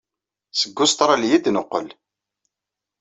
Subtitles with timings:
[0.59, 1.87] Seg Ustṛalya ay d-neqqel.